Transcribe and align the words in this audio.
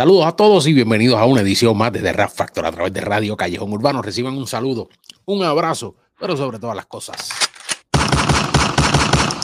Saludos 0.00 0.24
a 0.24 0.32
todos 0.32 0.66
y 0.66 0.72
bienvenidos 0.72 1.18
a 1.18 1.26
una 1.26 1.42
edición 1.42 1.76
más 1.76 1.92
de 1.92 2.00
The 2.00 2.14
Rap 2.14 2.30
Factor 2.30 2.64
a 2.64 2.72
través 2.72 2.90
de 2.90 3.02
Radio 3.02 3.36
Callejón 3.36 3.70
Urbano. 3.70 4.00
Reciban 4.00 4.34
un 4.34 4.46
saludo, 4.46 4.88
un 5.26 5.44
abrazo, 5.44 5.94
pero 6.18 6.38
sobre 6.38 6.58
todas 6.58 6.74
las 6.74 6.86
cosas. 6.86 7.28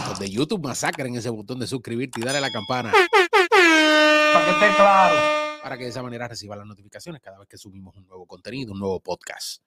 Los 0.08 0.18
de 0.18 0.30
YouTube 0.30 0.62
masacren 0.62 1.14
ese 1.14 1.28
botón 1.28 1.58
de 1.58 1.66
suscribirte 1.66 2.20
y 2.20 2.24
darle 2.24 2.38
a 2.38 2.40
la 2.40 2.50
campana. 2.50 2.90
Para 2.90 4.44
que 4.46 4.50
esté 4.52 4.76
claro. 4.76 5.16
Para 5.62 5.76
que 5.76 5.84
de 5.84 5.90
esa 5.90 6.02
manera 6.02 6.26
reciban 6.26 6.56
las 6.56 6.66
notificaciones 6.66 7.20
cada 7.20 7.38
vez 7.38 7.48
que 7.48 7.58
subimos 7.58 7.94
un 7.94 8.06
nuevo 8.06 8.24
contenido, 8.24 8.72
un 8.72 8.78
nuevo 8.78 8.98
podcast. 9.00 9.62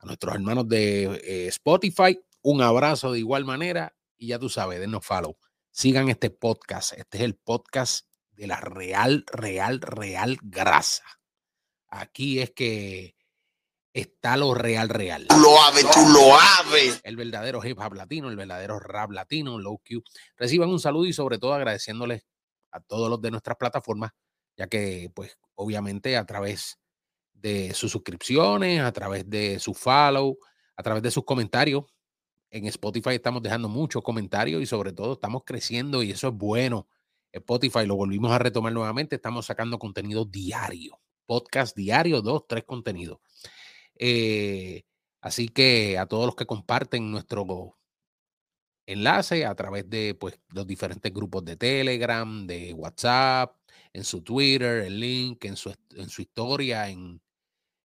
A 0.00 0.04
nuestros 0.04 0.34
hermanos 0.34 0.68
de 0.68 1.18
eh, 1.24 1.46
Spotify, 1.46 2.20
un 2.42 2.60
abrazo 2.60 3.10
de 3.10 3.20
igual 3.20 3.46
manera 3.46 3.96
y 4.18 4.26
ya 4.26 4.38
tú 4.38 4.50
sabes, 4.50 4.80
denos 4.80 5.02
follow. 5.02 5.38
Sigan 5.70 6.10
este 6.10 6.28
podcast. 6.28 6.92
Este 6.92 7.16
es 7.16 7.24
el 7.24 7.36
podcast 7.36 8.06
de 8.36 8.46
la 8.46 8.60
real, 8.60 9.24
real, 9.32 9.80
real 9.80 10.38
grasa. 10.42 11.04
Aquí 11.88 12.40
es 12.40 12.50
que 12.50 13.16
está 13.92 14.36
lo 14.36 14.52
real, 14.52 14.88
real. 14.88 15.26
Tú 15.28 15.38
lo 15.38 15.60
aves, 15.60 15.86
tú 15.90 16.00
lo 16.12 16.36
aves. 16.36 17.00
El 17.02 17.16
verdadero 17.16 17.64
hip 17.64 17.78
hop 17.78 17.94
latino, 17.94 18.28
el 18.28 18.36
verdadero 18.36 18.78
rap 18.78 19.10
latino, 19.10 19.58
low 19.58 19.78
Q. 19.78 20.02
Reciban 20.36 20.68
un 20.68 20.80
saludo 20.80 21.06
y 21.06 21.12
sobre 21.12 21.38
todo 21.38 21.54
agradeciéndoles 21.54 22.26
a 22.72 22.80
todos 22.80 23.08
los 23.08 23.20
de 23.22 23.30
nuestras 23.30 23.56
plataformas, 23.56 24.12
ya 24.56 24.66
que 24.66 25.10
pues 25.14 25.38
obviamente 25.54 26.16
a 26.16 26.26
través 26.26 26.78
de 27.32 27.72
sus 27.72 27.90
suscripciones, 27.90 28.82
a 28.82 28.92
través 28.92 29.28
de 29.30 29.58
su 29.58 29.72
follow, 29.72 30.38
a 30.76 30.82
través 30.82 31.02
de 31.02 31.10
sus 31.10 31.24
comentarios, 31.24 31.84
en 32.50 32.66
Spotify 32.66 33.14
estamos 33.14 33.42
dejando 33.42 33.68
muchos 33.68 34.02
comentarios 34.02 34.62
y 34.62 34.66
sobre 34.66 34.92
todo 34.92 35.14
estamos 35.14 35.42
creciendo 35.44 36.02
y 36.02 36.10
eso 36.10 36.28
es 36.28 36.34
bueno. 36.34 36.88
Spotify 37.38 37.86
lo 37.86 37.96
volvimos 37.96 38.32
a 38.32 38.38
retomar 38.38 38.72
nuevamente. 38.72 39.16
Estamos 39.16 39.46
sacando 39.46 39.78
contenido 39.78 40.24
diario, 40.24 41.00
podcast 41.26 41.76
diario, 41.76 42.22
dos, 42.22 42.46
tres 42.48 42.64
contenidos. 42.64 43.18
Eh, 43.94 44.84
así 45.20 45.48
que 45.48 45.98
a 45.98 46.06
todos 46.06 46.26
los 46.26 46.36
que 46.36 46.46
comparten 46.46 47.10
nuestro 47.10 47.76
enlace 48.86 49.44
a 49.44 49.54
través 49.54 49.88
de 49.90 50.14
pues, 50.14 50.38
los 50.48 50.66
diferentes 50.66 51.12
grupos 51.12 51.44
de 51.44 51.56
Telegram, 51.56 52.46
de 52.46 52.72
WhatsApp, 52.72 53.56
en 53.92 54.04
su 54.04 54.22
Twitter, 54.22 54.84
el 54.84 55.00
link, 55.00 55.44
en 55.44 55.56
su, 55.56 55.74
en 55.94 56.08
su 56.08 56.22
historia, 56.22 56.88
en, 56.88 57.20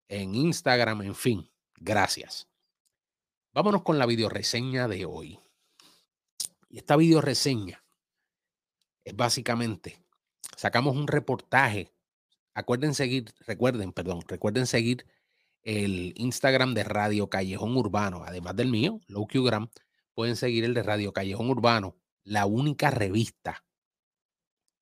en 0.07 0.35
Instagram, 0.35 1.01
en 1.03 1.15
fin. 1.15 1.49
Gracias. 1.75 2.47
Vámonos 3.53 3.83
con 3.83 3.97
la 3.97 4.05
videoreseña 4.05 4.87
de 4.87 5.05
hoy. 5.05 5.39
Y 6.69 6.77
esta 6.79 6.95
videoreseña 6.95 7.75
es 7.75 7.86
básicamente, 9.15 9.99
sacamos 10.55 10.95
un 10.95 11.07
reportaje. 11.07 11.91
Acuerden 12.53 12.93
seguir, 12.93 13.33
recuerden, 13.45 13.93
perdón, 13.93 14.21
recuerden 14.27 14.67
seguir 14.67 15.05
el 15.63 16.13
Instagram 16.15 16.73
de 16.73 16.83
Radio 16.83 17.29
Callejón 17.29 17.75
Urbano, 17.75 18.23
además 18.25 18.55
del 18.55 18.69
mío, 18.69 18.99
LowQgram, 19.07 19.69
pueden 20.13 20.35
seguir 20.35 20.63
el 20.63 20.73
de 20.73 20.83
Radio 20.83 21.13
Callejón 21.13 21.49
Urbano, 21.49 21.97
la 22.23 22.45
única 22.45 22.89
revista. 22.89 23.63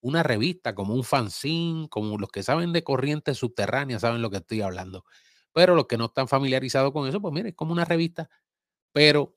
Una 0.01 0.23
revista 0.23 0.75
como 0.75 0.93
un 0.93 1.03
fanzine, 1.03 1.89
como 1.89 2.17
los 2.17 2.29
que 2.29 2.43
saben 2.43 2.71
de 2.71 2.83
corriente 2.83 3.33
subterránea 3.33 3.99
saben 3.99 4.21
lo 4.21 4.29
que 4.29 4.37
estoy 4.37 4.61
hablando. 4.61 5.03
Pero 5.51 5.73
los 5.73 5.87
que 5.87 5.97
no 5.97 6.05
están 6.05 6.27
familiarizados 6.27 6.91
con 6.91 7.07
eso, 7.07 7.21
pues 7.21 7.33
miren, 7.33 7.47
es 7.47 7.55
como 7.55 7.71
una 7.71 7.85
revista 7.85 8.29
pero 8.95 9.35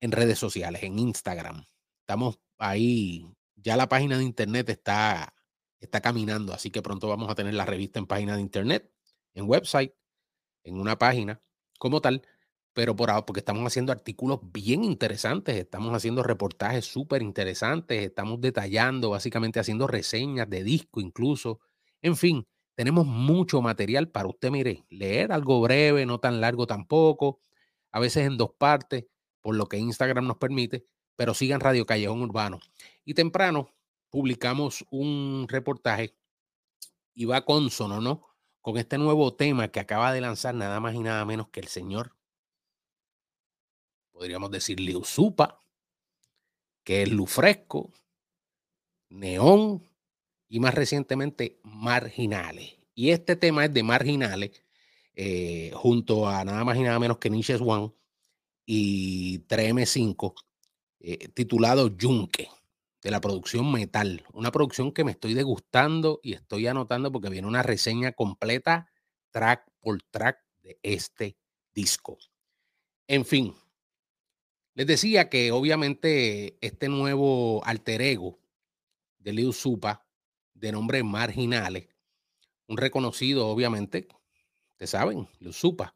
en 0.00 0.10
redes 0.10 0.38
sociales, 0.38 0.82
en 0.82 0.98
Instagram. 0.98 1.66
Estamos 2.00 2.40
ahí, 2.56 3.30
ya 3.56 3.76
la 3.76 3.88
página 3.88 4.18
de 4.18 4.24
internet 4.24 4.68
está, 4.68 5.34
está 5.80 6.00
caminando, 6.00 6.52
así 6.52 6.70
que 6.70 6.82
pronto 6.82 7.08
vamos 7.08 7.30
a 7.30 7.34
tener 7.34 7.54
la 7.54 7.64
revista 7.64 7.98
en 7.98 8.06
página 8.06 8.36
de 8.36 8.42
internet, 8.42 8.92
en 9.34 9.48
website, 9.48 9.94
en 10.64 10.78
una 10.78 10.98
página 10.98 11.40
como 11.78 12.00
tal, 12.00 12.22
pero 12.72 12.94
por 12.94 13.10
porque 13.24 13.40
estamos 13.40 13.66
haciendo 13.66 13.92
artículos 13.92 14.40
bien 14.52 14.84
interesantes, 14.84 15.56
estamos 15.56 15.94
haciendo 15.94 16.22
reportajes 16.22 16.84
súper 16.84 17.22
interesantes, 17.22 18.02
estamos 18.02 18.40
detallando, 18.40 19.10
básicamente 19.10 19.60
haciendo 19.60 19.86
reseñas 19.86 20.48
de 20.50 20.62
disco 20.62 21.00
incluso, 21.00 21.60
en 22.02 22.16
fin, 22.16 22.46
tenemos 22.74 23.06
mucho 23.06 23.62
material 23.62 24.10
para 24.10 24.28
usted, 24.28 24.50
mire, 24.50 24.84
leer 24.90 25.32
algo 25.32 25.60
breve, 25.62 26.04
no 26.04 26.20
tan 26.20 26.40
largo 26.40 26.66
tampoco, 26.66 27.40
a 27.92 28.00
veces 28.00 28.26
en 28.26 28.36
dos 28.36 28.50
partes, 28.58 29.06
por 29.40 29.56
lo 29.56 29.66
que 29.66 29.78
Instagram 29.78 30.26
nos 30.26 30.36
permite, 30.36 30.86
pero 31.16 31.32
sigan 31.32 31.60
Radio 31.60 31.86
Callejón 31.86 32.20
Urbano. 32.20 32.60
Y 33.06 33.14
temprano 33.14 33.72
publicamos 34.10 34.84
un 34.90 35.46
reportaje 35.48 36.14
y 37.14 37.24
va 37.24 37.44
consono, 37.44 38.00
¿no? 38.00 38.26
Con 38.60 38.76
este 38.76 38.98
nuevo 38.98 39.32
tema 39.32 39.68
que 39.68 39.78
acaba 39.78 40.12
de 40.12 40.20
lanzar 40.20 40.54
nada 40.54 40.80
más 40.80 40.94
y 40.94 40.98
nada 40.98 41.24
menos 41.24 41.48
que 41.48 41.60
el 41.60 41.68
señor, 41.68 42.16
podríamos 44.10 44.50
decir 44.50 44.80
Liusupa, 44.80 45.60
que 46.82 47.02
es 47.02 47.12
Lufresco, 47.12 47.92
Neón 49.08 49.88
y 50.48 50.58
más 50.58 50.74
recientemente 50.74 51.60
Marginales. 51.62 52.76
Y 52.94 53.10
este 53.10 53.36
tema 53.36 53.66
es 53.66 53.72
de 53.72 53.84
Marginales 53.84 54.62
eh, 55.14 55.70
junto 55.74 56.28
a 56.28 56.44
nada 56.44 56.64
más 56.64 56.76
y 56.76 56.82
nada 56.82 56.98
menos 56.98 57.18
que 57.18 57.30
Niches 57.30 57.60
One 57.60 57.92
y 58.64 59.38
3M5, 59.46 60.34
eh, 61.00 61.28
titulado 61.28 61.96
Yunque, 61.96 62.48
de 63.02 63.10
la 63.10 63.20
producción 63.20 63.70
Metal. 63.70 64.24
Una 64.32 64.50
producción 64.50 64.92
que 64.92 65.04
me 65.04 65.12
estoy 65.12 65.34
degustando 65.34 66.20
y 66.22 66.34
estoy 66.34 66.66
anotando 66.66 67.12
porque 67.12 67.28
viene 67.28 67.46
una 67.46 67.62
reseña 67.62 68.12
completa, 68.12 68.90
track 69.30 69.70
por 69.80 70.02
track, 70.10 70.38
de 70.62 70.78
este 70.82 71.36
disco. 71.74 72.18
En 73.06 73.24
fin, 73.24 73.54
les 74.74 74.86
decía 74.86 75.28
que 75.28 75.52
obviamente 75.52 76.58
este 76.60 76.88
nuevo 76.88 77.64
alter 77.64 78.02
ego 78.02 78.40
de 79.18 79.32
Liu 79.32 79.52
Supa, 79.52 80.06
de 80.54 80.72
nombre 80.72 81.02
Marginales, 81.04 81.88
un 82.66 82.76
reconocido 82.76 83.46
obviamente 83.46 84.08
ustedes 84.76 84.90
saben, 84.90 85.26
lo 85.38 85.54
supa, 85.54 85.94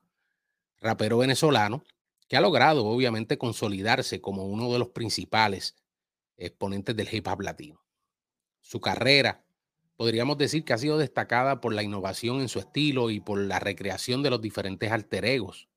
rapero 0.78 1.18
venezolano, 1.18 1.84
que 2.28 2.36
ha 2.38 2.40
logrado 2.40 2.86
obviamente 2.86 3.36
consolidarse 3.36 4.22
como 4.22 4.46
uno 4.46 4.72
de 4.72 4.78
los 4.78 4.88
principales 4.88 5.76
exponentes 6.40 6.96
del 6.96 7.08
hip 7.12 7.26
hop 7.28 7.42
latino. 7.42 7.84
Su 8.60 8.80
carrera, 8.80 9.44
podríamos 9.96 10.38
decir 10.38 10.64
que 10.64 10.72
ha 10.72 10.78
sido 10.78 10.98
destacada 10.98 11.60
por 11.60 11.74
la 11.74 11.82
innovación 11.82 12.40
en 12.40 12.48
su 12.48 12.58
estilo 12.58 13.10
y 13.10 13.20
por 13.20 13.38
la 13.38 13.58
recreación 13.58 14.22
de 14.22 14.30
los 14.30 14.40
diferentes 14.40 14.90
alter 14.90 15.24
egos. 15.24 15.68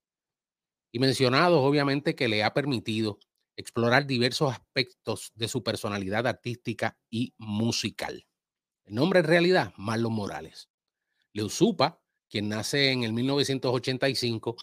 Y 0.92 1.00
mencionados, 1.00 1.60
obviamente, 1.62 2.16
que 2.16 2.28
le 2.28 2.44
ha 2.44 2.54
permitido 2.54 3.20
explorar 3.56 4.06
diversos 4.06 4.52
aspectos 4.52 5.32
de 5.36 5.48
su 5.48 5.64
personalidad 5.64 6.28
artística 6.28 6.98
y 7.10 7.34
musical. 7.38 8.26
El 8.86 8.96
nombre 8.96 9.20
en 9.20 9.26
realidad, 9.26 9.74
Marlon 9.78 10.14
Morales. 10.14 10.70
Leusupa 11.34 12.02
quien 12.30 12.50
nace 12.50 12.92
en 12.92 13.04
el 13.04 13.14
1985 13.14 14.56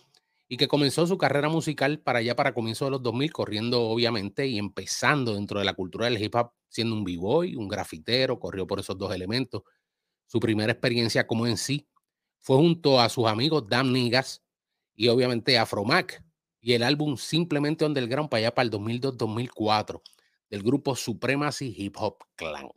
y 0.52 0.56
que 0.56 0.66
comenzó 0.66 1.06
su 1.06 1.16
carrera 1.16 1.48
musical 1.48 2.00
para 2.00 2.18
allá, 2.18 2.34
para 2.34 2.52
comienzo 2.52 2.84
de 2.84 2.90
los 2.90 3.02
2000, 3.04 3.32
corriendo 3.32 3.82
obviamente 3.82 4.48
y 4.48 4.58
empezando 4.58 5.34
dentro 5.34 5.60
de 5.60 5.64
la 5.64 5.74
cultura 5.74 6.06
del 6.06 6.20
hip 6.20 6.34
hop, 6.34 6.50
siendo 6.68 6.96
un 6.96 7.04
b-boy, 7.04 7.54
un 7.54 7.68
grafitero, 7.68 8.40
corrió 8.40 8.66
por 8.66 8.80
esos 8.80 8.98
dos 8.98 9.14
elementos. 9.14 9.62
Su 10.26 10.40
primera 10.40 10.72
experiencia 10.72 11.24
como 11.24 11.46
en 11.46 11.56
sí 11.56 11.88
fue 12.40 12.56
junto 12.56 13.00
a 13.00 13.08
sus 13.08 13.28
amigos 13.28 13.68
Damn 13.68 13.92
Niggas 13.92 14.42
y 14.96 15.06
obviamente 15.06 15.56
Afromac 15.56 16.20
y 16.60 16.72
el 16.72 16.82
álbum 16.82 17.16
Simplemente 17.16 17.84
Underground 17.84 18.28
para 18.28 18.38
allá 18.38 18.52
para 18.52 18.64
el 18.64 18.72
2002-2004 18.72 20.02
del 20.50 20.64
grupo 20.64 20.96
Supremacy 20.96 21.72
Hip 21.78 21.94
Hop 21.98 22.24
Clan. 22.34 22.70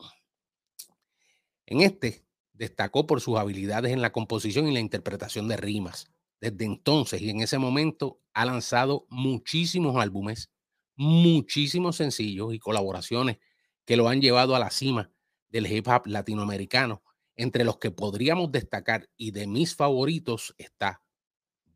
En 1.65 1.81
este 1.81 2.23
destacó 2.51 3.07
por 3.07 3.19
sus 3.19 3.39
habilidades 3.39 3.93
en 3.93 4.01
la 4.03 4.11
composición 4.11 4.67
y 4.67 4.73
la 4.75 4.79
interpretación 4.79 5.47
de 5.47 5.57
rimas. 5.57 6.12
Desde 6.43 6.65
entonces 6.65 7.21
y 7.21 7.29
en 7.29 7.39
ese 7.39 7.57
momento 7.57 8.19
ha 8.33 8.43
lanzado 8.43 9.07
muchísimos 9.09 9.95
álbumes, 9.95 10.51
muchísimos 10.97 11.95
sencillos 11.95 12.53
y 12.53 12.59
colaboraciones 12.59 13.37
que 13.85 13.95
lo 13.95 14.09
han 14.09 14.19
llevado 14.19 14.53
a 14.53 14.59
la 14.59 14.69
cima 14.69 15.09
del 15.47 15.71
hip 15.71 15.87
hop 15.87 16.05
latinoamericano, 16.05 17.01
entre 17.37 17.63
los 17.63 17.77
que 17.77 17.91
podríamos 17.91 18.51
destacar 18.51 19.09
y 19.15 19.31
de 19.31 19.47
mis 19.47 19.73
favoritos 19.73 20.53
está 20.57 21.01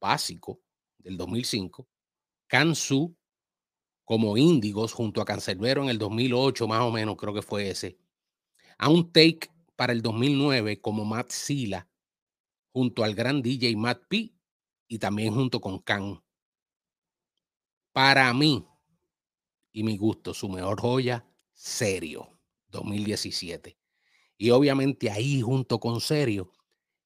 Básico 0.02 0.60
del 0.98 1.16
2005, 1.16 1.88
Kansu 2.48 3.16
como 4.04 4.36
Índigos 4.36 4.92
junto 4.92 5.22
a 5.22 5.26
Cancerbero 5.26 5.82
en 5.84 5.88
el 5.88 5.98
2008 5.98 6.68
más 6.68 6.82
o 6.82 6.92
menos 6.92 7.16
creo 7.16 7.34
que 7.34 7.42
fue 7.42 7.70
ese. 7.70 7.98
A 8.78 8.90
un 8.90 9.14
take 9.14 9.50
para 9.78 9.94
el 9.94 10.02
2009 10.02 10.82
como 10.82 11.06
Matt 11.06 11.32
Sila, 11.32 11.88
junto 12.74 13.06
al 13.06 13.16
gran 13.16 13.42
DJ 13.42 13.74
Matt 13.78 14.02
P 14.10 14.37
y 14.88 15.00
también 15.00 15.34
junto 15.34 15.60
con 15.60 15.80
Khan. 15.80 16.24
Para 17.92 18.34
mí 18.34 18.68
y 19.72 19.84
mi 19.84 19.98
gusto, 19.98 20.34
su 20.34 20.50
mejor 20.50 20.82
joya, 20.82 21.26
Serio, 21.54 22.40
2017. 22.70 23.78
Y 24.38 24.50
obviamente 24.52 25.10
ahí 25.10 25.42
junto 25.42 25.80
con 25.80 26.02
Serio 26.02 26.52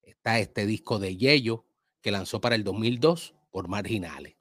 está 0.01 0.39
este 0.39 0.65
disco 0.65 0.99
de 0.99 1.17
Yello 1.17 1.65
que 2.01 2.11
lanzó 2.11 2.41
para 2.41 2.55
el 2.55 2.63
2002 2.63 3.35
por 3.49 3.67
Marginales. 3.67 4.35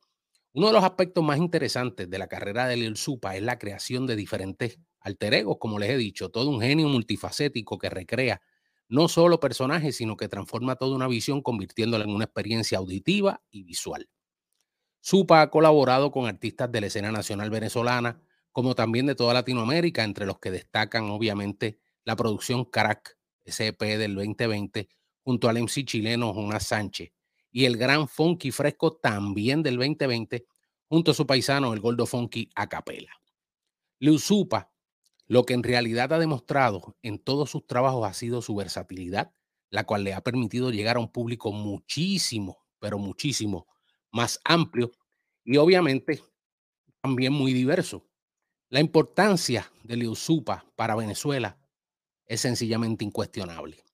Uno 0.52 0.68
de 0.68 0.72
los 0.72 0.84
aspectos 0.84 1.22
más 1.22 1.38
interesantes 1.38 2.10
de 2.10 2.18
la 2.18 2.26
carrera 2.26 2.66
de 2.66 2.76
Lil 2.76 2.96
Supa 2.96 3.36
es 3.36 3.42
la 3.42 3.58
creación 3.58 4.06
de 4.06 4.16
diferentes 4.16 4.78
alter 5.00 5.34
egos, 5.34 5.58
como 5.60 5.78
les 5.78 5.90
he 5.90 5.96
dicho, 5.96 6.30
todo 6.30 6.50
un 6.50 6.60
genio 6.60 6.88
multifacético 6.88 7.78
que 7.78 7.88
recrea 7.88 8.42
no 8.90 9.08
solo 9.08 9.38
personajes, 9.38 9.96
sino 9.96 10.16
que 10.16 10.28
transforma 10.28 10.74
toda 10.74 10.96
una 10.96 11.06
visión 11.06 11.42
convirtiéndola 11.42 12.04
en 12.04 12.10
una 12.10 12.24
experiencia 12.24 12.78
auditiva 12.78 13.40
y 13.48 13.62
visual. 13.62 14.08
Supa 15.00 15.42
ha 15.42 15.50
colaborado 15.50 16.10
con 16.10 16.26
artistas 16.26 16.70
de 16.72 16.80
la 16.80 16.88
escena 16.88 17.12
nacional 17.12 17.50
venezolana, 17.50 18.20
como 18.50 18.74
también 18.74 19.06
de 19.06 19.14
toda 19.14 19.32
Latinoamérica, 19.32 20.02
entre 20.02 20.26
los 20.26 20.40
que 20.40 20.50
destacan 20.50 21.08
obviamente 21.08 21.78
la 22.04 22.16
producción 22.16 22.64
Carac, 22.64 23.16
SP 23.46 23.96
del 23.96 24.16
2020, 24.16 24.88
junto 25.22 25.48
al 25.48 25.62
MC 25.62 25.84
chileno 25.84 26.34
Jonas 26.34 26.66
Sánchez, 26.66 27.12
y 27.52 27.66
el 27.66 27.76
gran 27.76 28.08
Funky 28.08 28.50
Fresco 28.50 28.96
también 28.96 29.62
del 29.62 29.76
2020, 29.76 30.46
junto 30.88 31.12
a 31.12 31.14
su 31.14 31.26
paisano 31.26 31.72
el 31.72 31.80
Gordo 31.80 32.06
Funky 32.06 32.50
a 32.56 32.68
capela. 32.68 33.12
Lo 35.30 35.46
que 35.46 35.54
en 35.54 35.62
realidad 35.62 36.12
ha 36.12 36.18
demostrado 36.18 36.96
en 37.02 37.20
todos 37.20 37.52
sus 37.52 37.64
trabajos 37.64 38.04
ha 38.04 38.12
sido 38.14 38.42
su 38.42 38.56
versatilidad, 38.56 39.32
la 39.70 39.84
cual 39.84 40.02
le 40.02 40.12
ha 40.12 40.22
permitido 40.22 40.72
llegar 40.72 40.96
a 40.96 40.98
un 40.98 41.12
público 41.12 41.52
muchísimo, 41.52 42.66
pero 42.80 42.98
muchísimo 42.98 43.68
más 44.10 44.40
amplio 44.42 44.90
y 45.44 45.56
obviamente 45.56 46.20
también 47.00 47.32
muy 47.32 47.52
diverso. 47.52 48.04
La 48.70 48.80
importancia 48.80 49.70
de 49.84 49.98
Liusupa 49.98 50.66
para 50.74 50.96
Venezuela 50.96 51.60
es 52.26 52.40
sencillamente 52.40 53.04
incuestionable. 53.04 53.84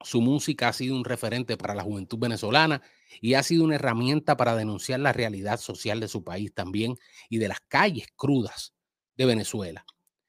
Su 0.00 0.20
música 0.22 0.70
ha 0.70 0.72
sido 0.72 0.96
un 0.96 1.04
referente 1.04 1.56
para 1.56 1.76
la 1.76 1.84
juventud 1.84 2.18
venezolana 2.18 2.82
y 3.20 3.34
ha 3.34 3.44
sido 3.44 3.62
una 3.62 3.76
herramienta 3.76 4.36
para 4.36 4.56
denunciar 4.56 4.98
la 4.98 5.12
realidad 5.12 5.60
social 5.60 6.00
de 6.00 6.08
su 6.08 6.24
país 6.24 6.52
también 6.52 6.96
y 7.28 7.38
de 7.38 7.46
las 7.46 7.60
calles 7.60 8.08
crudas 8.16 8.74
de 9.16 9.26
Venezuela. 9.26 9.86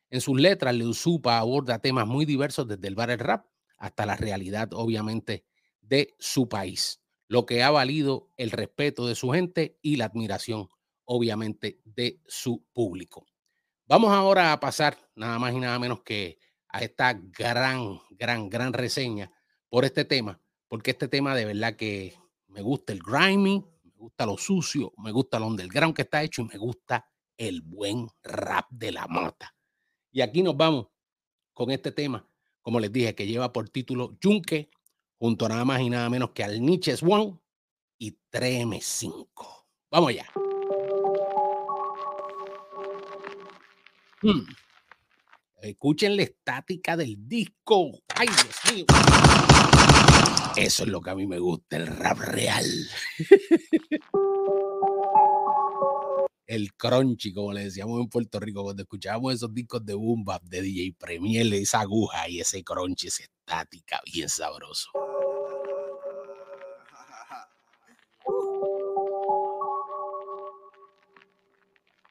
En 0.10 0.22
sus 0.22 0.40
letras, 0.40 0.76
Leusupa 0.76 1.40
aborda 1.40 1.80
temas 1.80 2.08
muy 2.08 2.26
diversos 2.26 2.68
desde 2.68 2.88
el 2.88 2.96
bar 2.96 3.10
el 3.10 3.20
rap 3.20 3.48
hasta 3.78 4.06
la 4.06 4.16
realidad, 4.16 4.70
obviamente, 4.74 5.46
de 5.82 6.16
su 6.20 6.48
país, 6.48 7.02
lo 7.28 7.46
que 7.46 7.64
ha 7.64 7.72
valido 7.72 8.32
el 8.38 8.52
respeto 8.52 9.08
de 9.08 9.16
su 9.16 9.32
gente 9.32 9.78
y 9.82 9.98
la 9.98 10.06
admiración, 10.06 10.70
obviamente, 11.06 11.82
de 11.84 12.22
su 12.28 12.66
público. 12.74 13.26
Vamos 13.88 14.12
ahora 14.12 14.52
a 14.52 14.60
pasar 14.60 14.98
nada 15.16 15.38
más 15.38 15.54
y 15.54 15.60
nada 15.60 15.78
menos 15.80 16.02
que 16.02 16.40
a 16.70 16.80
esta 16.80 17.14
gran, 17.14 18.00
gran, 18.12 18.50
gran 18.50 18.74
reseña 18.74 19.32
por 19.70 19.86
este 19.86 20.06
tema, 20.06 20.42
porque 20.68 20.92
este 20.92 21.08
tema 21.08 21.36
de 21.36 21.46
verdad 21.46 21.76
que 21.76 22.18
me 22.48 22.62
gusta 22.62 22.94
el 22.94 23.00
grimy, 23.00 23.64
me 23.84 23.92
gusta 23.96 24.26
lo 24.26 24.38
sucio, 24.38 24.94
me 24.98 25.12
gusta 25.12 25.40
lo 25.40 25.48
underground 25.48 25.96
que 25.96 26.02
está 26.04 26.24
hecho 26.24 26.42
y 26.42 26.46
me 26.46 26.58
gusta 26.58 27.06
el 27.38 27.62
buen 27.62 28.08
rap 28.24 28.66
de 28.70 28.92
la 28.92 29.08
mota. 29.08 29.55
Y 30.16 30.22
aquí 30.22 30.42
nos 30.42 30.56
vamos 30.56 30.88
con 31.52 31.72
este 31.72 31.92
tema, 31.92 32.26
como 32.62 32.80
les 32.80 32.90
dije, 32.90 33.14
que 33.16 33.28
lleva 33.28 33.52
por 33.52 33.68
título 33.68 34.18
Yunque, 34.22 34.70
junto 35.20 35.46
a 35.46 35.50
nada 35.50 35.66
más 35.66 35.82
y 35.82 35.90
nada 35.90 36.10
menos 36.10 36.30
que 36.30 36.42
al 36.42 36.62
Nietzsche 36.62 36.96
One 37.06 37.38
y 37.98 38.18
3M5. 38.32 39.26
Vamos 39.92 40.12
allá. 40.12 40.26
Hmm. 44.22 44.46
Escuchen 45.62 46.16
la 46.16 46.24
estática 46.24 46.96
del 46.96 47.28
disco. 47.28 47.92
¡Ay, 48.16 48.28
Dios 48.28 48.74
mío! 48.74 48.86
Eso 50.56 50.84
es 50.84 50.90
lo 50.90 51.02
que 51.02 51.10
a 51.10 51.16
mí 51.16 51.28
me 51.28 51.40
gusta, 51.40 51.76
el 51.76 51.88
rap 51.88 52.20
real. 52.20 52.66
el 56.56 56.74
crunchy, 56.74 57.34
como 57.34 57.54
le 57.54 57.66
decíamos 57.66 58.00
en 58.02 58.10
Puerto 58.10 58.40
Rico, 58.40 58.64
cuando 58.64 58.84
escuchábamos 58.84 59.34
esos 59.36 59.54
discos 59.54 59.86
de 59.86 59.94
boom 59.94 60.24
bap 60.24 60.44
de 60.44 60.62
DJ 60.62 60.96
Premier, 60.98 61.54
esa 61.54 61.82
aguja 61.82 62.30
y 62.30 62.40
ese 62.40 62.64
crunchy, 62.64 63.08
esa 63.08 63.24
estática 63.24 64.02
bien 64.12 64.30
sabroso. 64.30 64.90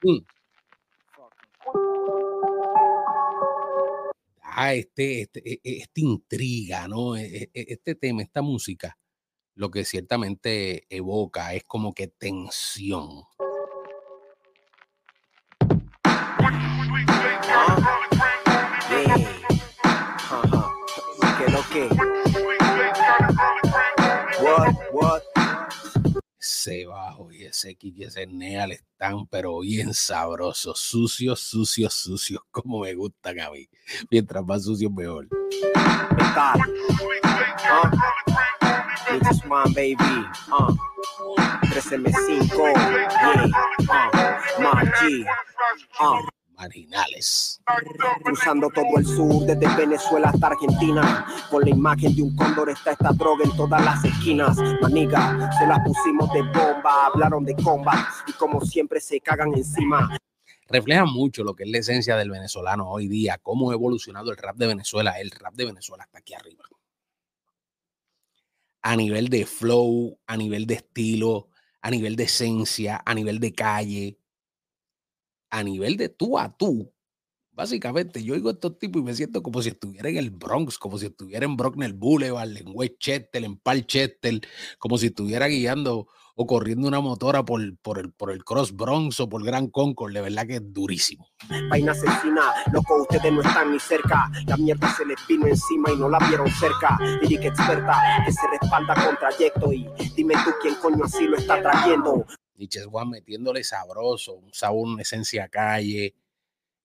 Mm. 0.02 0.18
Ah, 4.42 4.74
este, 4.74 5.22
este, 5.22 5.40
e, 5.44 5.60
e, 5.64 5.78
esta 5.78 6.00
intriga, 6.00 6.86
¿no? 6.88 7.16
E, 7.16 7.50
este 7.52 7.94
tema, 7.96 8.22
esta 8.22 8.42
música, 8.42 8.96
lo 9.54 9.70
que 9.70 9.84
ciertamente 9.84 10.86
evoca 10.90 11.54
es 11.54 11.64
como 11.64 11.94
que 11.94 12.08
tensión. 12.08 13.24
Ese 26.38 26.86
bajo 26.86 27.32
y 27.32 27.44
ese 27.44 27.74
kick 27.74 27.96
y 27.96 28.04
ese 28.04 28.28
neal 28.28 28.70
están, 28.70 29.26
pero 29.26 29.58
bien 29.58 29.92
sabrosos, 29.92 30.78
sucios, 30.78 31.40
sucios, 31.40 31.92
sucios, 31.94 32.42
como 32.52 32.80
me 32.80 32.94
gusta 32.94 33.30
a 33.30 33.50
mí. 33.50 33.68
Mientras 34.08 34.44
más 34.44 34.62
sucios, 34.64 34.92
mejor. 34.92 35.26
baby. 39.74 39.96
Uh. 40.52 40.76
13M5. 41.74 42.54
Yeah. 44.60 45.26
Uh 46.00 46.22
marginales. 46.56 47.60
Cruzando 48.22 48.70
todo 48.70 48.98
el 48.98 49.06
sur, 49.06 49.44
desde 49.46 49.76
Venezuela 49.76 50.30
hasta 50.30 50.48
Argentina. 50.48 51.26
Con 51.50 51.62
la 51.62 51.70
imagen 51.70 52.14
de 52.14 52.22
un 52.22 52.34
cóndor 52.36 52.70
está 52.70 52.92
esta 52.92 53.12
droga 53.12 53.44
en 53.44 53.56
todas 53.56 53.84
las 53.84 54.04
esquinas. 54.04 54.56
Maniga, 54.80 55.50
se 55.58 55.66
la 55.66 55.82
pusimos 55.82 56.32
de 56.32 56.42
bomba, 56.42 57.06
hablaron 57.06 57.44
de 57.44 57.54
combat 57.56 58.06
y 58.26 58.32
como 58.32 58.60
siempre 58.60 59.00
se 59.00 59.20
cagan 59.20 59.54
encima. 59.54 60.16
Refleja 60.68 61.04
mucho 61.04 61.44
lo 61.44 61.54
que 61.54 61.64
es 61.64 61.70
la 61.70 61.78
esencia 61.78 62.16
del 62.16 62.30
venezolano 62.30 62.90
hoy 62.90 63.06
día, 63.06 63.38
cómo 63.42 63.70
ha 63.70 63.74
evolucionado 63.74 64.30
el 64.30 64.36
rap 64.36 64.56
de 64.56 64.66
Venezuela. 64.66 65.20
El 65.20 65.30
rap 65.30 65.54
de 65.54 65.66
Venezuela 65.66 66.04
está 66.04 66.18
aquí 66.18 66.34
arriba. 66.34 66.64
A 68.82 68.96
nivel 68.96 69.28
de 69.28 69.46
flow, 69.46 70.18
a 70.26 70.36
nivel 70.36 70.66
de 70.66 70.74
estilo, 70.74 71.48
a 71.80 71.90
nivel 71.90 72.16
de 72.16 72.24
esencia, 72.24 73.02
a 73.04 73.14
nivel 73.14 73.40
de 73.40 73.52
calle, 73.52 74.18
a 75.54 75.62
nivel 75.62 75.96
de 75.96 76.08
tú 76.08 76.36
a 76.36 76.56
tú, 76.56 76.92
básicamente 77.52 78.22
yo 78.24 78.34
oigo 78.34 78.48
a 78.48 78.52
estos 78.52 78.76
tipos 78.78 79.00
y 79.00 79.04
me 79.04 79.14
siento 79.14 79.40
como 79.40 79.62
si 79.62 79.68
estuviera 79.68 80.08
en 80.08 80.16
el 80.16 80.30
Bronx, 80.30 80.78
como 80.78 80.98
si 80.98 81.06
estuviera 81.06 81.44
en 81.44 81.56
Brockner 81.56 81.92
Boulevard, 81.92 82.56
en 82.56 82.72
Westchester, 82.74 83.44
en 83.44 83.56
Palchester, 83.58 84.40
como 84.78 84.98
si 84.98 85.06
estuviera 85.06 85.46
guiando 85.46 86.08
o 86.34 86.46
corriendo 86.48 86.88
una 86.88 86.98
motora 86.98 87.44
por, 87.44 87.60
por, 87.78 88.00
el, 88.00 88.10
por 88.10 88.32
el 88.32 88.44
Cross 88.44 88.74
Bronx 88.74 89.20
o 89.20 89.28
por 89.28 89.44
Gran 89.44 89.68
Concord, 89.68 90.12
de 90.12 90.20
verdad 90.22 90.44
que 90.44 90.56
es 90.56 90.72
durísimo. 90.72 91.28
Vaina 91.70 91.92
asesina, 91.92 92.52
loco, 92.72 93.02
ustedes 93.02 93.32
no 93.32 93.40
están 93.40 93.70
ni 93.70 93.78
cerca. 93.78 94.28
La 94.46 94.56
mierda 94.56 94.92
se 94.96 95.06
les 95.06 95.24
vino 95.28 95.46
encima 95.46 95.92
y 95.92 95.96
no 95.96 96.08
la 96.08 96.18
vieron 96.26 96.50
cerca. 96.50 96.98
que 97.20 97.34
experta 97.36 98.24
que 98.26 98.32
se 98.32 98.46
respalda 98.60 98.94
con 98.94 99.16
trayecto. 99.16 99.72
Y 99.72 99.88
dime 100.16 100.34
tú 100.44 100.50
quién 100.60 100.74
coño 100.82 101.04
así 101.04 101.24
lo 101.28 101.36
está 101.36 101.62
trayendo. 101.62 102.26
Nietzsche 102.56 102.84
Juan 102.84 103.10
metiéndole 103.10 103.64
sabroso, 103.64 104.34
un 104.34 104.52
sabor, 104.52 104.88
una 104.88 105.02
esencia 105.02 105.48
calle, 105.48 106.14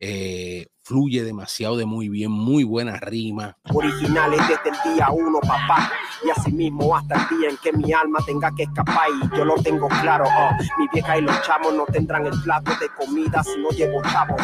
eh, 0.01 0.67
fluye 0.81 1.23
demasiado 1.23 1.75
de 1.75 1.85
muy 1.85 2.07
bien, 2.07 2.31
muy 2.31 2.63
buena 2.63 2.97
rima. 2.97 3.57
Originales 3.73 4.39
desde 4.47 4.69
el 4.69 4.95
día 4.95 5.09
uno, 5.11 5.39
papá. 5.41 5.91
Y 6.25 6.29
así 6.29 6.51
mismo 6.51 6.95
hasta 6.95 7.15
el 7.15 7.37
día 7.37 7.49
en 7.49 7.57
que 7.57 7.73
mi 7.73 7.91
alma 7.91 8.19
tenga 8.25 8.49
que 8.55 8.63
escapar. 8.63 9.09
Y 9.09 9.37
yo 9.37 9.43
lo 9.43 9.55
tengo 9.55 9.87
claro, 9.87 10.25
oh, 10.25 10.51
mi 10.79 10.87
vieja 10.93 11.17
y 11.17 11.21
los 11.21 11.41
chamos 11.43 11.73
no 11.73 11.85
tendrán 11.85 12.25
el 12.25 12.41
plato 12.41 12.71
de 12.79 12.87
comida 12.97 13.43
si 13.43 13.59
no 13.59 13.69
llevo 13.71 14.01
chavo. 14.03 14.37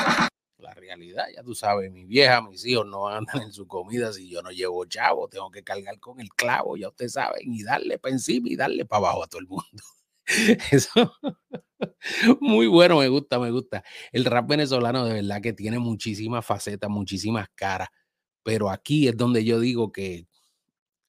La 0.58 0.74
realidad, 0.74 1.26
ya 1.34 1.42
tú 1.42 1.56
sabes, 1.56 1.92
mi 1.92 2.06
vieja, 2.06 2.42
mis 2.42 2.66
hijos 2.66 2.86
no 2.86 3.08
andan 3.08 3.44
en 3.44 3.54
su 3.54 3.66
comida 3.66 4.12
si 4.12 4.30
yo 4.30 4.42
no 4.42 4.52
llevo 4.52 4.86
chavo. 4.86 5.30
Tengo 5.30 5.50
que 5.52 5.64
cargar 5.64 6.00
con 6.00 6.20
el 6.20 6.30
clavo, 6.30 6.76
ya 6.76 6.90
ustedes 6.90 7.14
saben, 7.14 7.54
y 7.54 7.64
darle 7.64 7.98
para 7.98 8.14
encima 8.14 8.50
y 8.50 8.56
darle 8.56 8.84
para 8.86 9.08
abajo 9.08 9.24
a 9.24 9.28
todo 9.28 9.40
el 9.40 9.48
mundo. 9.48 9.84
Eso, 10.72 11.14
muy 12.42 12.68
bueno, 12.68 13.00
me 13.00 13.08
gusta, 13.10 13.40
me 13.40 13.52
gusta. 13.52 13.84
El 14.12 14.26
rap 14.26 14.48
venezolano 14.50 15.06
de 15.06 15.14
verdad 15.16 15.42
que 15.42 15.54
tiene 15.54 15.80
muchísimas 15.80 16.46
facetas, 16.46 16.90
muchísimas 16.90 17.48
caras, 17.56 17.90
pero 18.44 18.70
aquí 18.70 19.08
es 19.08 19.18
donde 19.18 19.46
yo 19.46 19.60
digo 19.60 19.92
que 19.92 20.28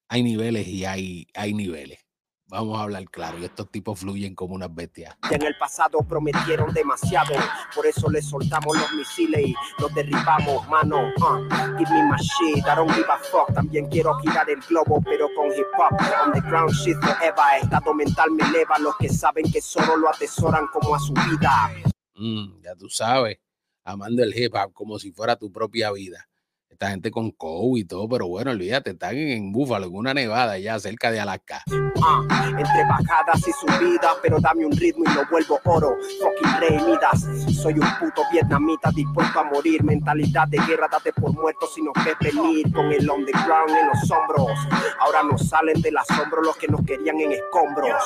hay 0.09 0.23
niveles 0.25 0.69
y 0.69 0.87
hay, 0.87 1.29
hay 1.35 1.55
niveles. 1.55 2.06
Vamos 2.49 2.79
a 2.79 2.83
hablar 2.85 3.05
claro. 3.11 3.39
Y 3.39 3.45
estos 3.45 3.69
tipos 3.71 3.99
fluyen 3.99 4.35
como 4.35 4.55
unas 4.55 4.73
bestias. 4.73 5.17
En 5.31 5.43
el 5.43 5.57
pasado 5.59 5.99
prometieron 6.07 6.73
demasiado, 6.73 7.35
por 7.75 7.87
eso 7.87 8.09
les 8.09 8.29
soltamos 8.29 8.77
los 8.77 8.93
misiles 8.93 9.49
y 9.49 9.55
los 9.81 9.93
derribamos, 9.93 10.67
mano. 10.69 11.09
Uh, 11.17 11.77
give 11.77 11.91
me 11.91 12.03
my 12.05 12.17
shit, 12.19 12.65
I 12.65 12.77
don't 12.77 12.93
give 12.95 13.09
a 13.11 13.19
fuck. 13.19 13.53
También 13.53 13.89
quiero 13.89 14.15
girar 14.21 14.49
el 14.49 14.61
globo, 14.61 15.03
pero 15.03 15.29
con 15.35 15.49
hip 15.49 15.67
hop. 15.77 15.97
On 16.25 16.33
the 16.33 16.41
ground 16.41 16.71
shit 16.73 16.97
forever. 17.01 17.63
Estado 17.63 17.93
mental 17.93 18.31
me 18.31 18.45
eleva. 18.45 18.79
Los 18.79 18.97
que 18.97 19.09
saben 19.09 19.51
que 19.51 19.61
solo 19.61 19.97
lo 19.97 20.09
atesoran 20.09 20.69
como 20.69 20.95
a 20.95 21.01
su 21.01 21.13
vida. 21.15 21.73
Mm, 22.15 22.63
ya 22.63 22.77
tú 22.77 22.89
sabes, 22.89 23.39
amando 23.85 24.23
el 24.23 24.33
hip 24.39 24.55
hop 24.55 24.73
como 24.73 25.01
si 25.01 25.11
fuera 25.11 25.35
tu 25.37 25.51
propia 25.51 25.91
vida. 25.91 26.29
Esta 26.77 26.91
gente 26.91 27.11
con 27.11 27.31
COVID 27.31 27.81
y 27.81 27.87
todo, 27.87 28.07
pero 28.07 28.29
bueno, 28.29 28.51
olvídate, 28.51 28.91
están 28.91 29.17
en 29.17 29.51
Búfalo, 29.51 29.87
en 29.87 29.95
una 29.95 30.13
nevada 30.13 30.59
ya 30.59 30.79
cerca 30.79 31.11
de 31.11 31.19
Alaska. 31.19 31.63
Ah, 31.71 32.49
entre 32.51 32.85
bajadas 32.87 33.49
y 33.49 33.51
subidas, 33.53 34.15
pero 34.21 34.39
dame 34.41 34.67
un 34.67 34.73
ritmo 34.73 35.05
y 35.11 35.15
lo 35.15 35.27
vuelvo 35.31 35.59
oro. 35.65 35.97
Fucking 36.21 36.61
rey 36.61 36.79
Midas, 36.85 37.27
soy 37.63 37.79
un 37.79 37.89
puto 37.99 38.21
vietnamita 38.31 38.91
dispuesto 38.95 39.41
a 39.41 39.45
morir. 39.45 39.83
Mentalidad 39.85 40.49
de 40.49 40.59
guerra, 40.59 40.87
date 40.93 41.15
por 41.15 41.33
muerto 41.33 41.67
si 41.75 41.81
nos 41.81 41.95
ves 42.05 42.15
venir. 42.21 42.71
Con 42.75 42.93
el 42.93 43.09
underground 43.09 43.71
en 43.71 43.87
los 43.87 44.11
hombros. 44.11 44.59
Ahora 45.01 45.23
nos 45.23 45.49
salen 45.49 45.81
del 45.81 45.97
asombro 45.97 46.43
los 46.43 46.59
que 46.59 46.69
nos 46.69 46.85
querían 46.85 47.19
en 47.21 47.33
escombros. 47.33 48.03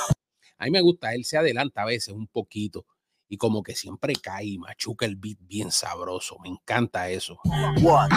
A 0.59 0.65
mí 0.67 0.71
me 0.71 0.81
gusta, 0.81 1.13
él 1.13 1.25
se 1.25 1.37
adelanta 1.37 1.83
a 1.83 1.87
veces 1.87 2.15
un 2.15 2.29
poquito 2.29 2.87
y 3.31 3.37
como 3.37 3.63
que 3.63 3.77
siempre 3.77 4.13
cae 4.15 4.45
y 4.45 4.59
machuca 4.59 5.07
el 5.07 5.15
beat 5.15 5.39
bien 5.43 5.71
sabroso. 5.71 6.37
Me 6.43 6.49
encanta 6.49 7.09
eso. 7.09 7.39
What? 7.81 8.11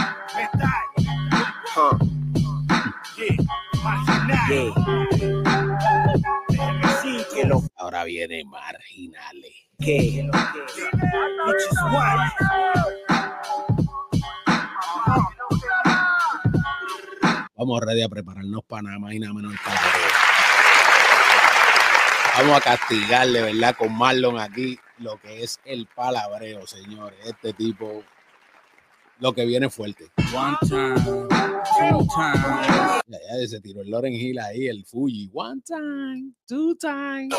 Huh. 1.75 1.97
Yeah. 4.49 4.73
Que 7.33 7.45
lo 7.45 7.63
Ahora 7.77 8.03
viene 8.05 8.43
Marginales. 8.43 9.53
que. 9.79 10.27
Vamos 17.55 17.81
ready 17.81 18.01
a 18.01 18.09
prepararnos 18.09 18.63
para 18.67 18.81
nada 18.81 18.99
más 18.99 19.13
y 19.13 19.19
nada 19.19 19.33
menos 19.33 19.53
el 19.53 19.59
palabreo. 19.59 20.22
Vamos 22.35 22.57
a 22.57 22.61
castigarle, 22.61 23.41
¿verdad? 23.43 23.75
Con 23.77 23.95
Marlon 23.95 24.39
aquí 24.39 24.79
lo 24.97 25.17
que 25.17 25.43
es 25.43 25.59
el 25.65 25.85
palabreo, 25.85 26.65
señores. 26.65 27.19
Este 27.25 27.53
tipo, 27.53 28.03
lo 29.19 29.33
que 29.33 29.45
viene 29.45 29.69
fuerte. 29.69 30.09
One 30.33 30.57
time, 30.67 30.95
two 30.95 32.07
times. 32.15 33.03
Ya, 33.07 33.17
ya 33.39 33.47
se 33.47 33.61
tiró 33.61 33.81
el 33.81 33.91
Loren 33.91 34.13
Hill 34.13 34.39
ahí, 34.39 34.67
el 34.67 34.83
Fuji. 34.83 35.29
One 35.31 35.61
time, 35.61 36.31
two 36.47 36.75
times. 36.75 37.35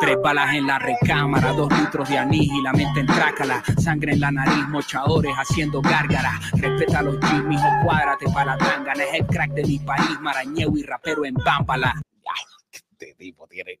Tres 0.00 0.16
balas 0.20 0.54
en 0.54 0.66
la 0.66 0.80
recámara, 0.80 1.52
dos 1.52 1.72
litros 1.78 2.08
de 2.08 2.18
anís 2.18 2.50
y 2.50 2.62
la 2.62 2.72
mente 2.72 3.00
en 3.00 3.06
trácala. 3.06 3.62
Sangre 3.78 4.14
en 4.14 4.20
la 4.20 4.32
nariz, 4.32 4.66
mochadores 4.68 5.32
haciendo 5.36 5.80
gárgara. 5.80 6.40
Respeta 6.54 7.02
los 7.02 7.18
Jimmy 7.24 7.56
o 7.56 7.84
cuádrate 7.84 8.26
para 8.34 8.56
la 8.56 8.58
tangana. 8.58 9.04
Es 9.04 9.20
el 9.20 9.26
crack 9.26 9.52
de 9.52 9.62
mi 9.62 9.78
país, 9.78 10.20
marañeo 10.20 10.76
y 10.76 10.82
rapero 10.82 11.24
en 11.24 11.34
Bámbala. 11.34 11.94
Este 13.00 13.14
tipo 13.14 13.46
tiene, 13.48 13.80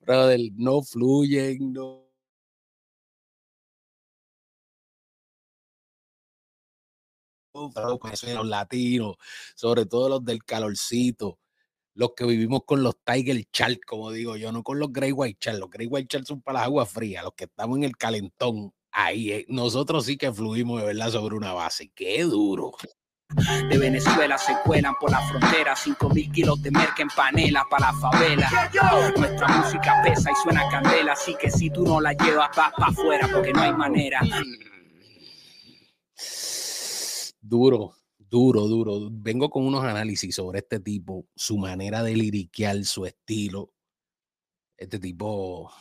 brother, 0.00 0.40
no 0.54 0.82
fluyen, 0.82 1.72
no. 1.72 2.02
Los 7.54 8.46
latinos, 8.48 9.16
sobre 9.54 9.86
todo 9.86 10.08
los 10.08 10.24
del 10.24 10.42
calorcito, 10.44 11.38
los 11.94 12.12
que 12.16 12.24
vivimos 12.24 12.62
con 12.66 12.82
los 12.82 12.96
Tiger 13.04 13.46
Shark, 13.52 13.80
como 13.86 14.10
digo 14.10 14.36
yo, 14.36 14.50
no 14.50 14.62
con 14.62 14.78
los 14.78 14.92
Grey 14.92 15.12
White 15.12 15.38
Shark. 15.40 15.58
Los 15.60 15.70
Grey 15.70 15.86
White 15.86 16.08
Shark 16.10 16.26
son 16.26 16.40
para 16.42 16.60
las 16.60 16.66
aguas 16.66 16.90
frías, 16.90 17.22
los 17.22 17.34
que 17.34 17.44
estamos 17.44 17.76
en 17.78 17.84
el 17.84 17.96
calentón. 17.96 18.72
Ahí, 18.90 19.30
eh, 19.30 19.46
nosotros 19.48 20.06
sí 20.06 20.16
que 20.16 20.32
fluimos 20.32 20.80
de 20.80 20.86
verdad 20.86 21.10
sobre 21.10 21.36
una 21.36 21.52
base. 21.52 21.92
Qué 21.94 22.22
duro. 22.22 22.72
De 23.68 23.78
Venezuela 23.78 24.38
se 24.38 24.54
cuelan 24.64 24.94
por 25.00 25.10
la 25.10 25.20
frontera, 25.28 25.74
5 25.74 26.08
mil 26.10 26.30
kilos 26.30 26.62
de 26.62 26.70
merca 26.70 27.02
en 27.02 27.08
panela 27.08 27.64
para 27.68 27.92
la 27.92 27.98
favela. 27.98 28.70
Nuestra 29.16 29.48
música 29.48 30.02
pesa 30.04 30.30
y 30.30 30.34
suena 30.42 30.68
candela, 30.70 31.12
así 31.12 31.34
que 31.34 31.50
si 31.50 31.70
tú 31.70 31.84
no 31.84 32.00
la 32.00 32.12
llevas, 32.12 32.50
vas 32.56 32.72
para 32.72 32.92
afuera 32.92 33.28
porque 33.32 33.52
no 33.52 33.62
hay 33.62 33.72
manera. 33.72 34.20
Duro, 37.40 37.96
duro, 38.18 38.68
duro. 38.68 39.08
Vengo 39.10 39.50
con 39.50 39.66
unos 39.66 39.84
análisis 39.84 40.34
sobre 40.34 40.60
este 40.60 40.78
tipo, 40.78 41.26
su 41.34 41.58
manera 41.58 42.02
de 42.02 42.14
liriquear, 42.14 42.84
su 42.84 43.04
estilo. 43.04 43.72
Este 44.76 44.98
tipo, 44.98 45.72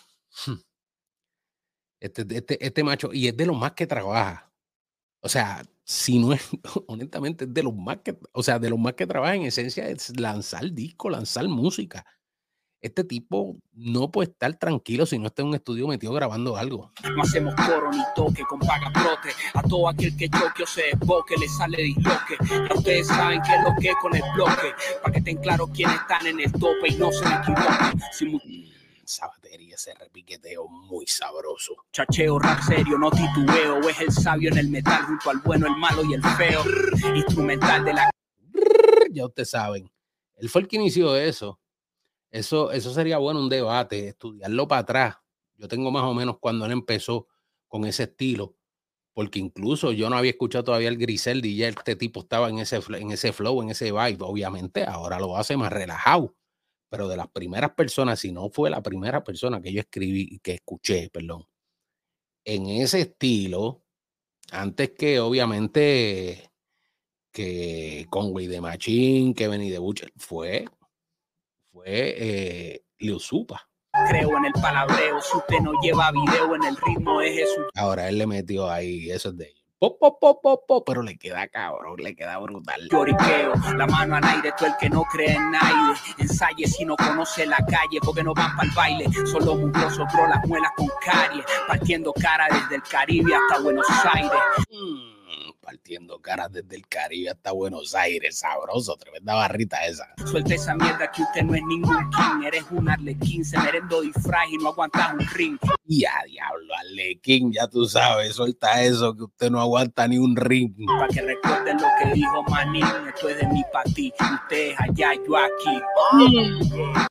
este, 1.99 2.25
este, 2.29 2.65
este 2.65 2.83
macho, 2.83 3.13
y 3.13 3.27
es 3.27 3.37
de 3.37 3.45
los 3.45 3.57
más 3.57 3.73
que 3.73 3.87
trabaja. 3.87 4.51
O 5.21 5.29
sea, 5.29 5.63
si 5.83 6.19
no 6.19 6.33
es, 6.33 6.49
honestamente, 6.87 7.45
es 7.45 7.53
de 7.53 7.63
los 7.63 7.75
más 7.75 7.97
que, 8.03 8.17
o 8.31 8.43
sea, 8.43 8.59
de 8.59 8.69
los 8.69 8.79
más 8.79 8.93
que 8.93 9.07
trabaja 9.07 9.35
en 9.35 9.43
esencia 9.43 9.87
es 9.87 10.17
lanzar 10.19 10.71
disco, 10.71 11.09
lanzar 11.09 11.47
música. 11.47 12.05
Este 12.81 13.05
tipo 13.05 13.57
no 13.71 14.11
puede 14.11 14.31
estar 14.31 14.53
tranquilo 14.55 15.05
si 15.05 15.17
no 15.17 15.27
está 15.27 15.41
en 15.41 15.47
un 15.47 15.55
estudio 15.55 15.87
metido 15.87 16.11
grabando 16.11 16.57
algo. 16.57 16.91
No 17.15 17.23
hacemos 17.23 17.55
coro 17.55 17.89
ni 17.89 18.03
toque 18.13 18.43
con 18.43 18.59
paga 18.59 18.91
prote. 18.91 19.29
A 19.53 19.61
todo 19.61 19.87
aquel 19.87 20.17
que 20.17 20.27
choque 20.27 20.63
o 20.63 20.67
se 20.67 20.81
desboque 20.87 21.37
le 21.37 21.47
sale 21.47 21.81
disloque. 21.81 22.35
Ya 22.41 22.75
ustedes 22.75 23.07
saben 23.07 23.41
que 23.41 23.55
es 23.55 23.63
lo 23.63 23.73
que 23.79 23.87
es 23.87 23.95
con 24.01 24.13
el 24.13 24.23
bloque. 24.35 24.73
Para 25.01 25.13
que 25.13 25.19
estén 25.19 25.37
claros 25.37 25.69
quiénes 25.73 25.95
están 25.95 26.27
en 26.27 26.41
el 26.41 26.51
tope 26.51 26.89
y 26.89 26.95
no 26.97 27.09
se 27.13 27.23
equivoquen. 27.23 28.72
Esa 29.03 29.27
batería, 29.27 29.75
ese 29.75 29.93
repiqueteo 29.95 30.67
muy 30.67 31.05
sabroso. 31.07 31.75
muchacheo, 31.87 32.39
rap 32.39 32.61
serio, 32.61 32.97
no 32.97 33.11
titubeo. 33.11 33.79
Es 33.89 33.99
el 33.99 34.11
sabio 34.11 34.49
en 34.49 34.57
el 34.57 34.69
metal 34.69 35.03
junto 35.03 35.29
al 35.29 35.39
bueno, 35.39 35.67
el 35.67 35.75
malo 35.75 36.03
y 36.05 36.13
el 36.13 36.23
feo. 36.23 36.63
Instrumental 37.13 37.83
de 37.83 37.93
la 37.93 38.09
Ya 39.11 39.25
ustedes 39.25 39.49
saben. 39.49 39.91
Él 40.37 40.49
fue 40.49 40.61
el 40.61 40.67
que 40.69 40.77
inició 40.77 41.17
eso. 41.17 41.59
Eso, 42.31 42.71
eso 42.71 42.93
sería 42.93 43.17
bueno 43.17 43.41
un 43.41 43.49
debate, 43.49 44.07
estudiarlo 44.07 44.67
para 44.67 44.81
atrás. 44.81 45.17
Yo 45.57 45.67
tengo 45.67 45.91
más 45.91 46.03
o 46.03 46.13
menos 46.13 46.39
cuando 46.39 46.65
él 46.65 46.71
empezó 46.71 47.27
con 47.67 47.85
ese 47.85 48.03
estilo, 48.03 48.55
porque 49.13 49.39
incluso 49.39 49.91
yo 49.91 50.09
no 50.09 50.17
había 50.17 50.31
escuchado 50.31 50.63
todavía 50.63 50.89
el 50.89 50.97
Griseldi 50.97 51.49
y 51.49 51.57
ya 51.57 51.67
este 51.67 51.95
tipo 51.95 52.21
estaba 52.21 52.49
en 52.49 52.59
ese, 52.59 52.79
en 52.97 53.11
ese 53.11 53.33
flow, 53.33 53.61
en 53.61 53.69
ese 53.69 53.91
vibe. 53.91 54.17
Obviamente 54.21 54.85
ahora 54.85 55.19
lo 55.19 55.37
hace 55.37 55.57
más 55.57 55.71
relajado, 55.71 56.35
pero 56.93 57.07
de 57.07 57.17
las 57.17 57.27
primeras 57.27 57.71
personas, 57.71 58.19
si 58.19 58.31
no 58.31 58.51
fue 58.51 58.69
la 58.69 58.83
primera 58.83 59.23
persona 59.23 59.59
que 59.59 59.73
yo 59.73 59.79
escribí, 59.79 60.37
que 60.43 60.53
escuché, 60.53 61.09
perdón, 61.09 61.43
en 62.45 62.67
ese 62.67 63.01
estilo, 63.01 63.81
antes 64.51 64.91
que 64.91 65.19
obviamente 65.19 66.51
que 67.31 68.05
Conway 68.11 68.45
de 68.45 68.61
Machín, 68.61 69.33
que 69.33 69.47
Benny 69.47 69.71
de 69.71 69.79
Butcher, 69.79 70.13
fue, 70.17 70.65
fue 71.71 72.13
eh, 72.15 72.85
Supa. 73.17 73.67
creo 74.11 74.37
en 74.37 74.45
el 74.45 74.53
palabreo. 74.53 75.19
Si 75.19 75.35
usted 75.35 75.61
no 75.61 75.71
lleva 75.81 76.11
video 76.11 76.53
en 76.53 76.63
el 76.63 76.77
ritmo 76.77 77.21
de 77.21 77.33
Jesús. 77.33 77.65
Ahora 77.73 78.07
él 78.07 78.19
le 78.19 78.27
metió 78.27 78.69
ahí, 78.69 79.09
eso 79.09 79.29
es 79.29 79.37
de 79.37 79.45
ellos. 79.45 79.62
Pop, 79.83 79.99
pop, 79.99 80.65
pop, 80.65 80.83
pero 80.85 81.01
le 81.01 81.17
queda 81.17 81.45
cabrón, 81.49 81.97
le 81.97 82.15
queda 82.15 82.37
brutal. 82.37 82.87
Lloriqueo, 82.89 83.51
la 83.75 83.85
mano 83.85 84.15
al 84.15 84.23
aire, 84.23 84.53
tú 84.57 84.65
el 84.65 84.71
que 84.79 84.89
no 84.89 85.03
cree 85.03 85.33
en 85.33 85.51
nadie. 85.51 85.93
Ensaye 86.19 86.65
si 86.67 86.85
no 86.85 86.95
conoce 86.95 87.45
la 87.45 87.57
calle, 87.57 87.99
porque 88.01 88.23
no 88.23 88.33
van 88.33 88.55
para 88.55 88.69
el 88.69 88.73
baile. 88.73 89.09
Son 89.25 89.45
los 89.45 89.57
mugrosos, 89.57 90.07
bro, 90.13 90.25
las 90.27 90.47
muelas 90.47 90.71
con 90.77 90.87
caries. 91.03 91.43
Partiendo 91.67 92.13
cara 92.13 92.47
desde 92.49 92.75
el 92.75 92.83
Caribe 92.83 93.35
hasta 93.35 93.61
Buenos 93.61 93.85
Aires. 94.13 94.31
Mm, 94.71 95.12
caras 96.21 96.51
desde 96.51 96.75
el 96.75 96.87
Caribe 96.87 97.29
hasta 97.29 97.51
Buenos 97.51 97.93
Aires, 97.93 98.39
sabroso, 98.39 98.95
tremenda 98.95 99.35
barrita 99.35 99.85
esa. 99.85 100.13
Suelta 100.25 100.55
esa 100.55 100.75
mierda 100.75 101.11
que 101.11 101.21
usted 101.21 101.43
no 101.43 101.55
es 101.55 101.63
ningún 101.63 102.09
king. 102.09 102.45
Eres 102.45 102.63
un 102.71 102.89
arlequín, 102.89 103.43
se 103.43 103.57
merendo 103.59 104.01
disfraz 104.01 104.49
y 104.49 104.57
no 104.57 104.69
aguantas 104.69 105.13
un 105.13 105.19
ring. 105.27 105.57
Y 105.85 106.05
a 106.05 106.13
diablo, 106.25 106.73
Alequín, 106.79 107.51
ya 107.51 107.67
tú 107.67 107.85
sabes, 107.85 108.33
suelta 108.35 108.81
eso, 108.81 109.15
que 109.15 109.23
usted 109.23 109.51
no 109.51 109.59
aguanta 109.59 110.07
ni 110.07 110.17
un 110.17 110.35
ring. 110.35 110.73
Para 110.85 111.07
que 111.07 111.21
recuerden 111.21 111.77
lo 111.77 111.87
que 112.01 112.13
dijo 112.13 112.43
Manín. 112.43 112.85
Esto 113.13 113.29
es 113.29 113.37
de 113.37 113.47
mi 113.47 113.63
pa' 113.71 113.83
ti. 113.83 114.13
Usted 114.19 114.71
es 114.71 114.79
allá, 114.79 115.13
yo 115.27 115.37
aquí. 115.37 115.81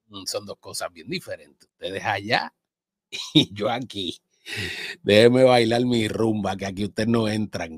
Mm, 0.09 0.25
Son 0.27 0.47
dos 0.47 0.57
cosas 0.59 0.93
bien 0.93 1.09
diferentes. 1.09 1.69
Ustedes 1.69 2.05
allá 2.05 2.53
y 3.35 3.53
yo 3.53 3.71
aquí. 3.71 4.19
Déjeme 5.03 5.45
bailar 5.45 5.83
mi 5.83 6.09
rumba, 6.09 6.57
que 6.57 6.67
aquí 6.67 6.85
ustedes 6.85 7.09
no 7.09 7.29
entran. 7.29 7.77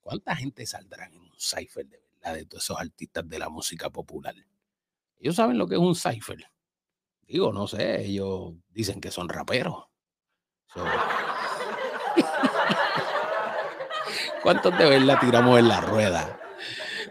¿Cuánta 0.00 0.36
gente 0.36 0.66
saldrán 0.66 1.12
en 1.12 1.20
un 1.20 1.32
cipher 1.36 1.86
de 1.86 1.98
verdad 1.98 2.34
de 2.34 2.44
todos 2.46 2.64
esos 2.64 2.78
artistas 2.78 3.28
de 3.28 3.38
la 3.38 3.48
música 3.48 3.90
popular? 3.90 4.34
Ellos 5.18 5.36
saben 5.36 5.58
lo 5.58 5.66
que 5.66 5.74
es 5.74 5.80
un 5.80 5.94
cipher. 5.94 6.50
Digo, 7.26 7.52
no 7.52 7.66
sé, 7.66 8.04
ellos 8.04 8.54
dicen 8.70 9.00
que 9.00 9.10
son 9.10 9.28
raperos. 9.28 9.86
So, 10.72 10.84
¿Cuántos 14.46 14.78
de 14.78 14.88
verdad 14.88 15.18
tiramos 15.20 15.58
en 15.58 15.66
la 15.66 15.80
rueda? 15.80 16.38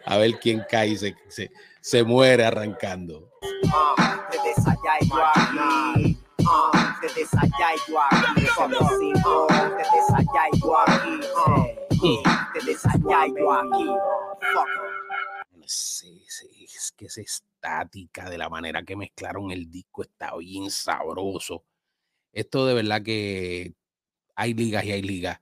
A 0.06 0.16
ver 0.16 0.40
quién 0.40 0.64
cae 0.72 0.88
y 0.88 0.98
se, 0.98 1.18
se, 1.28 1.52
se 1.82 2.02
muere 2.02 2.46
arrancando. 2.46 3.30
Sé, 15.66 16.22
sí, 16.30 16.64
es 16.64 16.94
que 16.96 17.08
esa 17.08 17.20
estática 17.20 18.30
de 18.30 18.38
la 18.38 18.48
manera 18.48 18.84
que 18.84 18.96
mezclaron 18.96 19.52
el 19.52 19.70
disco 19.70 20.04
está 20.04 20.34
bien 20.38 20.72
sabroso. 20.72 21.66
Esto 22.32 22.66
de 22.66 22.76
verdad 22.76 23.02
que 23.04 23.74
hay 24.38 24.54
ligas 24.54 24.86
y 24.86 24.94
hay 24.94 25.02
ligas. 25.02 25.38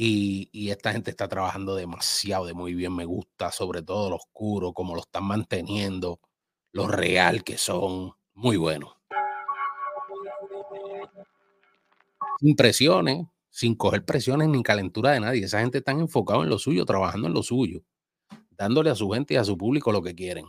Y, 0.00 0.70
esta 0.70 0.92
gente 0.92 1.10
está 1.10 1.26
trabajando 1.26 1.74
demasiado 1.74 2.46
de 2.46 2.54
muy 2.54 2.72
bien. 2.72 2.94
Me 2.94 3.04
gusta, 3.04 3.50
sobre 3.50 3.82
todo 3.82 4.10
lo 4.10 4.16
oscuro, 4.16 4.72
como 4.72 4.94
lo 4.94 5.00
están 5.00 5.24
manteniendo, 5.24 6.20
lo 6.70 6.86
real 6.86 7.42
que 7.42 7.58
son. 7.58 8.12
Muy 8.32 8.56
bueno. 8.56 8.94
Sin 12.38 12.54
presiones, 12.54 13.26
sin 13.50 13.74
coger 13.74 14.04
presiones 14.04 14.46
ni 14.46 14.62
calentura 14.62 15.10
de 15.10 15.18
nadie. 15.18 15.44
Esa 15.44 15.58
gente 15.62 15.78
está 15.78 15.90
enfocada 15.90 16.44
en 16.44 16.50
lo 16.50 16.60
suyo, 16.60 16.84
trabajando 16.84 17.26
en 17.26 17.34
lo 17.34 17.42
suyo, 17.42 17.82
dándole 18.52 18.90
a 18.90 18.94
su 18.94 19.10
gente 19.10 19.34
y 19.34 19.36
a 19.36 19.42
su 19.42 19.58
público 19.58 19.90
lo 19.90 20.00
que 20.00 20.14
quieren. 20.14 20.46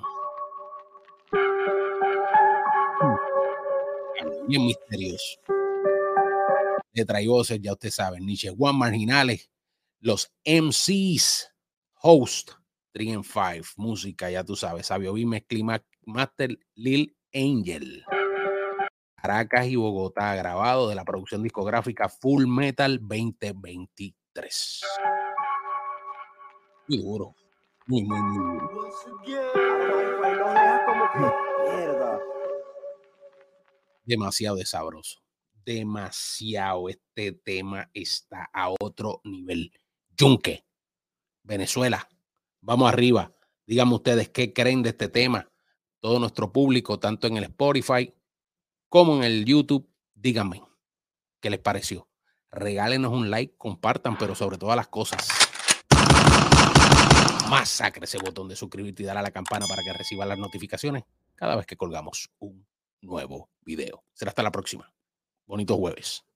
Bien 4.47 4.63
misterioso. 4.63 5.39
De 6.91 7.27
voces, 7.27 7.59
ya 7.61 7.73
ustedes 7.73 7.95
saben, 7.95 8.25
Nietzsche 8.25 8.49
One 8.49 8.77
Marginales, 8.77 9.49
los 9.99 10.33
MCs, 10.43 11.53
host 12.01 12.51
3 12.93 13.15
and 13.15 13.23
5, 13.23 13.73
música, 13.77 14.29
ya 14.29 14.43
tú 14.43 14.55
sabes, 14.55 14.87
Sabio 14.87 15.13
Bimes, 15.13 15.43
Clima 15.47 15.83
Master 16.05 16.57
Lil 16.75 17.15
Angel. 17.33 18.03
Caracas 19.21 19.67
y 19.67 19.75
Bogotá, 19.75 20.33
grabado 20.35 20.87
de 20.89 20.95
la 20.95 21.03
producción 21.03 21.43
discográfica 21.43 22.09
Full 22.09 22.47
Metal 22.47 22.99
2023. 22.99 24.81
Muy 26.87 26.97
duro. 26.97 27.35
Muy, 27.85 28.03
muy, 28.03 28.21
muy 28.21 28.59
duro. 28.59 28.89
Demasiado 34.05 34.55
de 34.55 34.65
sabroso. 34.65 35.19
Demasiado. 35.65 36.89
Este 36.89 37.31
tema 37.31 37.89
está 37.93 38.49
a 38.53 38.69
otro 38.79 39.21
nivel. 39.23 39.71
Yunque, 40.17 40.65
Venezuela. 41.43 42.07
Vamos 42.61 42.91
arriba. 42.91 43.33
Díganme 43.65 43.95
ustedes 43.95 44.29
qué 44.29 44.53
creen 44.53 44.83
de 44.83 44.89
este 44.89 45.07
tema. 45.07 45.49
Todo 45.99 46.19
nuestro 46.19 46.51
público, 46.51 46.99
tanto 46.99 47.27
en 47.27 47.37
el 47.37 47.43
Spotify 47.45 48.13
como 48.89 49.17
en 49.17 49.23
el 49.23 49.45
YouTube, 49.45 49.87
díganme 50.15 50.63
qué 51.39 51.51
les 51.51 51.59
pareció. 51.59 52.09
Regálenos 52.51 53.13
un 53.13 53.29
like, 53.29 53.55
compartan, 53.55 54.17
pero 54.17 54.33
sobre 54.33 54.57
todas 54.57 54.75
las 54.75 54.87
cosas, 54.87 55.27
masacre 57.49 58.05
ese 58.05 58.17
botón 58.17 58.47
de 58.47 58.55
suscribirte 58.55 59.03
y 59.03 59.05
dar 59.05 59.17
a 59.17 59.21
la 59.21 59.29
campana 59.29 59.67
para 59.67 59.83
que 59.83 59.93
reciba 59.93 60.25
las 60.25 60.39
notificaciones 60.39 61.03
cada 61.35 61.55
vez 61.55 61.67
que 61.67 61.77
colgamos 61.77 62.31
un 62.39 62.65
nuevo 63.01 63.51
video. 63.61 64.03
Será 64.13 64.29
hasta 64.29 64.41
la 64.41 64.51
próxima. 64.51 64.91
Bonito 65.49 65.75
jueves. 65.75 66.28